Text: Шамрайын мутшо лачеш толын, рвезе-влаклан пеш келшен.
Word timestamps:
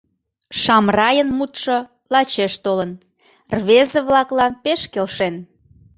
Шамрайын 0.61 1.29
мутшо 1.37 1.77
лачеш 2.13 2.53
толын, 2.63 2.91
рвезе-влаклан 3.57 4.53
пеш 4.63 4.81
келшен. 4.93 5.35